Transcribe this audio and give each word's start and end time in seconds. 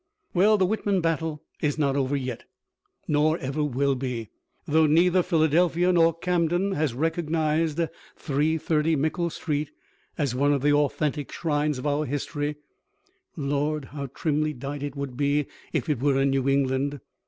Well, 0.33 0.57
the 0.57 0.65
Whitman 0.65 0.99
battle 0.99 1.43
is 1.61 1.77
not 1.77 1.95
over 1.95 2.15
yet, 2.15 2.45
nor 3.07 3.37
ever 3.37 3.63
will 3.63 3.93
be. 3.93 4.31
Though 4.65 4.87
neither 4.87 5.21
Philadelphia 5.21 5.93
nor 5.93 6.11
Camden 6.17 6.71
has 6.71 6.95
recognized 6.95 7.77
330 8.15 8.95
Mickle 8.95 9.29
Street 9.29 9.69
as 10.17 10.33
one 10.33 10.53
of 10.53 10.63
the 10.63 10.73
authentic 10.73 11.31
shrines 11.31 11.77
of 11.77 11.85
our 11.85 12.05
history 12.05 12.55
(Lord, 13.37 13.85
how 13.93 14.07
trimly 14.07 14.53
dight 14.53 14.81
it 14.81 14.95
would 14.95 15.15
be 15.17 15.45
if 15.71 15.87
it 15.87 15.99
were 15.99 16.19
in 16.19 16.31
New 16.31 16.49
England!) 16.49 16.99